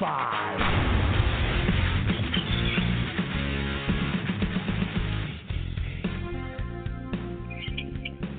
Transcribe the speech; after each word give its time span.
Five. 0.00 0.58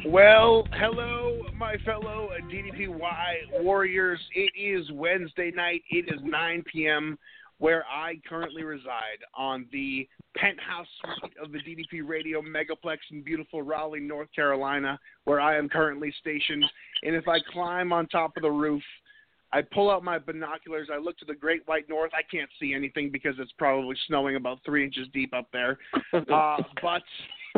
Well, 0.07 0.67
hello, 0.73 1.43
my 1.55 1.75
fellow 1.85 2.29
DDPY 2.51 3.61
warriors. 3.61 4.19
It 4.33 4.51
is 4.59 4.91
Wednesday 4.91 5.51
night. 5.55 5.83
It 5.91 6.11
is 6.11 6.19
9 6.23 6.63
p.m. 6.73 7.19
where 7.59 7.85
I 7.85 8.15
currently 8.27 8.63
reside 8.63 9.19
on 9.37 9.67
the 9.71 10.09
penthouse 10.35 10.87
suite 11.21 11.33
of 11.43 11.51
the 11.51 11.59
DDP 11.59 12.01
Radio 12.03 12.41
Megaplex 12.41 12.97
in 13.11 13.21
beautiful 13.21 13.61
Raleigh, 13.61 13.99
North 13.99 14.29
Carolina, 14.35 14.99
where 15.25 15.39
I 15.39 15.59
am 15.59 15.69
currently 15.69 16.11
stationed. 16.19 16.65
And 17.03 17.15
if 17.15 17.27
I 17.27 17.37
climb 17.53 17.93
on 17.93 18.07
top 18.07 18.35
of 18.35 18.41
the 18.41 18.49
roof, 18.49 18.81
I 19.53 19.61
pull 19.61 19.91
out 19.91 20.03
my 20.03 20.17
binoculars. 20.17 20.87
I 20.93 20.97
look 20.97 21.17
to 21.19 21.25
the 21.25 21.35
Great 21.35 21.67
White 21.67 21.89
North. 21.89 22.11
I 22.13 22.21
can't 22.23 22.49
see 22.59 22.73
anything 22.73 23.09
because 23.09 23.35
it's 23.37 23.51
probably 23.57 23.95
snowing 24.07 24.35
about 24.37 24.59
three 24.65 24.83
inches 24.83 25.07
deep 25.13 25.33
up 25.33 25.47
there. 25.51 25.77
Uh, 26.31 26.57
but 26.81 27.01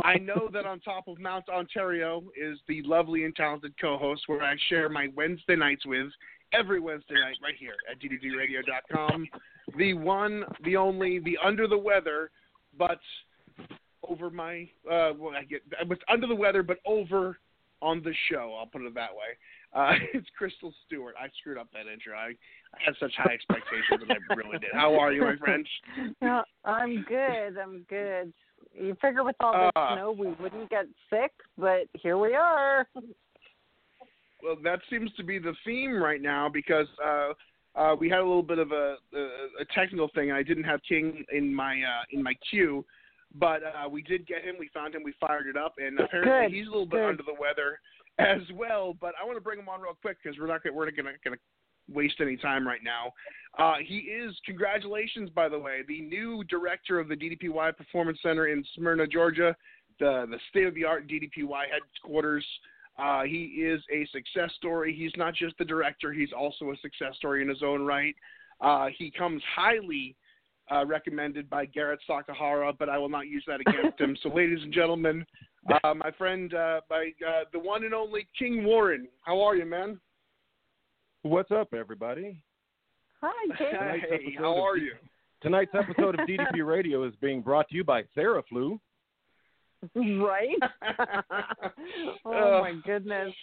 I 0.03 0.15
know 0.17 0.49
that 0.53 0.65
on 0.65 0.79
top 0.79 1.07
of 1.07 1.19
Mount 1.19 1.49
Ontario 1.49 2.23
is 2.35 2.57
the 2.67 2.81
lovely 2.83 3.25
and 3.25 3.35
talented 3.35 3.73
co-host 3.79 4.23
where 4.27 4.41
I 4.41 4.55
share 4.69 4.89
my 4.89 5.09
Wednesday 5.15 5.55
nights 5.55 5.85
with 5.85 6.07
every 6.53 6.79
Wednesday 6.79 7.15
night 7.15 7.37
right 7.43 7.55
here 7.59 7.75
at 7.91 7.99
DDPRadio.com. 7.99 9.27
The 9.77 9.93
one, 9.93 10.43
the 10.63 10.77
only, 10.77 11.19
the 11.19 11.37
under 11.43 11.67
the 11.67 11.77
weather, 11.77 12.31
but 12.77 12.99
over 14.07 14.29
my, 14.29 14.69
uh, 14.89 15.11
well, 15.17 15.33
I 15.35 15.43
get, 15.43 15.61
I 15.79 15.83
was 15.83 15.99
under 16.09 16.27
the 16.27 16.35
weather, 16.35 16.63
but 16.63 16.77
over 16.85 17.37
on 17.81 18.01
the 18.01 18.13
show. 18.29 18.55
I'll 18.57 18.65
put 18.65 18.81
it 18.81 18.95
that 18.95 19.11
way. 19.13 19.37
Uh, 19.75 19.93
it's 20.13 20.27
Crystal 20.37 20.73
Stewart. 20.85 21.15
I 21.19 21.27
screwed 21.39 21.57
up 21.57 21.67
that 21.73 21.91
intro. 21.91 22.13
I, 22.15 22.27
I 22.73 22.79
had 22.85 22.93
such 22.99 23.13
high 23.17 23.33
expectations, 23.33 24.01
and 24.01 24.11
I 24.11 24.33
really 24.35 24.59
did. 24.59 24.69
How 24.73 24.95
are 24.99 25.11
you, 25.11 25.21
my 25.21 25.35
friend? 25.37 25.67
No, 26.21 26.43
I'm 26.65 27.03
good. 27.07 27.57
I'm 27.61 27.85
good. 27.89 28.33
You 28.73 28.95
figure 29.01 29.23
with 29.23 29.35
all 29.39 29.53
this 29.53 29.71
Uh. 29.75 29.95
snow 29.95 30.11
we 30.11 30.27
wouldn't 30.41 30.69
get 30.69 30.85
sick, 31.09 31.31
but 31.57 31.87
here 32.01 32.17
we 32.17 32.33
are. 32.33 32.87
Well, 34.43 34.57
that 34.63 34.79
seems 34.89 35.11
to 35.17 35.23
be 35.23 35.39
the 35.39 35.53
theme 35.65 35.93
right 36.01 36.21
now 36.21 36.49
because 36.49 36.87
uh, 37.03 37.33
uh, 37.75 37.95
we 37.95 38.09
had 38.09 38.19
a 38.19 38.23
little 38.23 38.43
bit 38.43 38.59
of 38.59 38.71
a, 38.71 38.95
a, 39.15 39.19
a 39.61 39.65
technical 39.73 40.09
thing. 40.13 40.31
I 40.31 40.43
didn't 40.43 40.65
have 40.65 40.81
King 40.87 41.23
in 41.31 41.53
my 41.53 41.73
uh, 41.75 42.03
in 42.11 42.21
my 42.21 42.33
queue, 42.49 42.85
but 43.35 43.61
uh, 43.63 43.87
we 43.89 44.01
did 44.01 44.27
get 44.27 44.43
him. 44.43 44.55
We 44.59 44.69
found 44.73 44.95
him. 44.95 45.03
We 45.03 45.13
fired 45.19 45.47
it 45.47 45.55
up, 45.57 45.75
and 45.77 45.97
apparently 45.99 46.49
Good, 46.49 46.57
he's 46.57 46.67
a 46.67 46.71
little 46.71 46.85
bit 46.85 46.97
good. 46.99 47.09
under 47.09 47.23
the 47.23 47.35
weather 47.39 47.79
as 48.19 48.41
well. 48.53 48.95
But 48.99 49.13
I 49.21 49.25
want 49.25 49.37
to 49.37 49.41
bring 49.41 49.59
him 49.59 49.69
on 49.69 49.81
real 49.81 49.97
quick 50.01 50.17
because 50.23 50.37
we're 50.39 50.47
not 50.47 50.63
gonna, 50.63 50.75
we're 50.75 50.85
not 50.85 50.95
going 50.95 51.15
to 51.25 51.37
waste 51.91 52.15
any 52.21 52.37
time 52.37 52.67
right 52.67 52.81
now. 52.83 53.11
Uh, 53.57 53.75
he 53.85 53.97
is 53.97 54.35
congratulations, 54.45 55.29
by 55.29 55.49
the 55.49 55.59
way, 55.59 55.81
the 55.87 56.01
new 56.01 56.43
director 56.45 56.99
of 56.99 57.07
the 57.07 57.15
DDPY 57.15 57.75
Performance 57.77 58.19
Center 58.23 58.47
in 58.47 58.63
Smyrna, 58.75 59.07
Georgia, 59.07 59.55
the 59.99 60.25
the 60.29 60.39
state 60.49 60.65
of 60.65 60.75
the 60.75 60.85
art 60.85 61.07
DDPY 61.07 61.63
headquarters. 61.71 62.45
Uh, 62.97 63.23
he 63.23 63.45
is 63.65 63.81
a 63.91 64.07
success 64.11 64.51
story. 64.55 64.95
He's 64.95 65.11
not 65.17 65.33
just 65.33 65.57
the 65.57 65.65
director; 65.65 66.13
he's 66.13 66.33
also 66.37 66.71
a 66.71 66.77
success 66.77 67.15
story 67.17 67.41
in 67.41 67.49
his 67.49 67.63
own 67.63 67.85
right. 67.85 68.15
Uh, 68.61 68.87
he 68.97 69.11
comes 69.11 69.41
highly 69.55 70.15
uh, 70.71 70.85
recommended 70.85 71.49
by 71.49 71.65
Garrett 71.65 71.99
Sakahara, 72.09 72.73
but 72.77 72.89
I 72.89 72.97
will 72.97 73.09
not 73.09 73.27
use 73.27 73.43
that 73.47 73.59
against 73.61 73.99
him. 73.99 74.15
So, 74.23 74.29
ladies 74.29 74.59
and 74.63 74.73
gentlemen, 74.73 75.25
uh, 75.83 75.93
my 75.93 76.11
friend, 76.17 76.53
uh, 76.53 76.81
by 76.89 77.11
uh, 77.27 77.43
the 77.51 77.59
one 77.59 77.83
and 77.83 77.93
only 77.93 78.27
King 78.37 78.63
Warren. 78.63 79.07
How 79.21 79.41
are 79.41 79.55
you, 79.55 79.65
man? 79.65 79.99
What's 81.23 81.51
up, 81.51 81.73
everybody? 81.73 82.41
Hi, 83.21 83.55
Kate. 83.57 83.71
Tonight's 83.71 84.05
Hey, 84.09 84.35
how 84.37 84.61
are 84.61 84.75
D- 84.77 84.83
you? 84.85 84.93
Tonight's 85.41 85.71
episode 85.73 86.19
of 86.19 86.25
DDP 86.27 86.65
Radio 86.65 87.03
is 87.05 87.13
being 87.21 87.41
brought 87.41 87.67
to 87.69 87.75
you 87.75 87.83
by 87.83 88.03
Theraflu. 88.17 88.79
right? 89.95 90.55
oh 92.25 92.57
Uh, 92.57 92.61
my 92.61 92.73
goodness. 92.85 93.33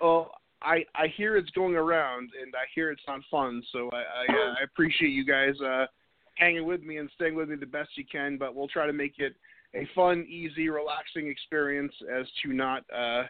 Oh, 0.00 0.28
I 0.62 0.84
I 0.94 1.06
hear 1.16 1.36
it's 1.36 1.50
going 1.50 1.74
around, 1.76 2.30
and 2.42 2.54
I 2.54 2.64
hear 2.74 2.90
it's 2.90 3.02
not 3.06 3.20
fun. 3.30 3.62
So 3.72 3.90
I 3.92 3.96
I, 3.96 4.34
uh, 4.34 4.54
I 4.60 4.64
appreciate 4.64 5.10
you 5.10 5.24
guys 5.24 5.54
uh, 5.60 5.86
hanging 6.36 6.66
with 6.66 6.82
me 6.82 6.98
and 6.98 7.10
staying 7.14 7.34
with 7.34 7.48
me 7.48 7.56
the 7.56 7.66
best 7.66 7.90
you 7.96 8.04
can. 8.10 8.38
But 8.38 8.54
we'll 8.54 8.68
try 8.68 8.86
to 8.86 8.92
make 8.92 9.18
it 9.18 9.34
a 9.74 9.88
fun, 9.94 10.24
easy, 10.28 10.68
relaxing 10.68 11.28
experience 11.28 11.92
as 12.14 12.26
to 12.42 12.52
not 12.52 12.84
uh, 12.94 13.24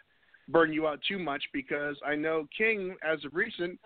burn 0.47 0.71
you 0.71 0.87
out 0.87 0.99
too 1.07 1.19
much. 1.19 1.43
Because 1.51 1.95
I 2.05 2.15
know 2.15 2.47
King, 2.57 2.95
as 3.03 3.23
of 3.25 3.33
recent, 3.33 3.79